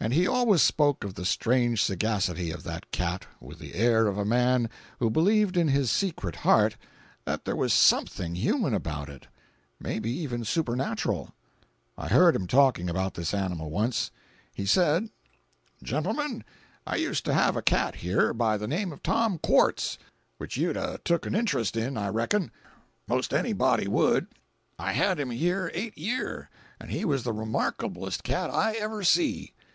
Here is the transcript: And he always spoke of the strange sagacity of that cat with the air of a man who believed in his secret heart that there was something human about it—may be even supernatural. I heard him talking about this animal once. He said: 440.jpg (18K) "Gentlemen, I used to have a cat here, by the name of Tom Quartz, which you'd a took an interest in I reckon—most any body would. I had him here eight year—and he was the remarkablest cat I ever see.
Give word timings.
And 0.00 0.12
he 0.12 0.26
always 0.28 0.60
spoke 0.60 1.02
of 1.02 1.14
the 1.14 1.24
strange 1.24 1.82
sagacity 1.82 2.50
of 2.50 2.62
that 2.64 2.90
cat 2.90 3.24
with 3.40 3.58
the 3.58 3.72
air 3.74 4.06
of 4.06 4.18
a 4.18 4.24
man 4.26 4.68
who 4.98 5.08
believed 5.08 5.56
in 5.56 5.68
his 5.68 5.90
secret 5.90 6.36
heart 6.36 6.76
that 7.24 7.46
there 7.46 7.56
was 7.56 7.72
something 7.72 8.34
human 8.34 8.74
about 8.74 9.08
it—may 9.08 10.00
be 10.00 10.10
even 10.10 10.44
supernatural. 10.44 11.30
I 11.96 12.08
heard 12.08 12.36
him 12.36 12.46
talking 12.46 12.90
about 12.90 13.14
this 13.14 13.32
animal 13.32 13.70
once. 13.70 14.10
He 14.52 14.66
said: 14.66 15.04
440.jpg 15.04 15.06
(18K) 15.06 15.82
"Gentlemen, 15.86 16.44
I 16.86 16.96
used 16.96 17.24
to 17.24 17.32
have 17.32 17.56
a 17.56 17.62
cat 17.62 17.94
here, 17.94 18.34
by 18.34 18.58
the 18.58 18.68
name 18.68 18.92
of 18.92 19.02
Tom 19.02 19.38
Quartz, 19.38 19.96
which 20.36 20.58
you'd 20.58 20.76
a 20.76 21.00
took 21.02 21.24
an 21.24 21.34
interest 21.34 21.78
in 21.78 21.96
I 21.96 22.08
reckon—most 22.08 23.32
any 23.32 23.54
body 23.54 23.88
would. 23.88 24.26
I 24.78 24.92
had 24.92 25.18
him 25.18 25.30
here 25.30 25.70
eight 25.72 25.96
year—and 25.96 26.90
he 26.90 27.06
was 27.06 27.22
the 27.22 27.32
remarkablest 27.32 28.22
cat 28.22 28.50
I 28.50 28.72
ever 28.72 29.02
see. 29.02 29.54